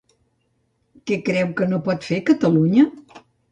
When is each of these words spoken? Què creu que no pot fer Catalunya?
Què 1.11 1.19
creu 1.27 1.53
que 1.61 1.69
no 1.75 1.81
pot 1.91 2.09
fer 2.09 2.19
Catalunya? 2.33 2.89